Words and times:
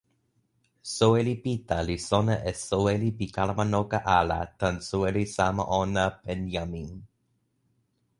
soweli 0.97 1.33
Pita 1.43 1.77
li 1.87 1.97
sona 2.09 2.33
e 2.51 2.51
soweli 2.67 3.09
pi 3.17 3.25
kalama 3.35 3.65
noka 3.73 3.99
ala 4.17 4.39
tan 4.59 4.75
soweli 4.89 5.23
sama 5.35 5.63
ona 5.81 6.05
Penjamin. 6.23 6.89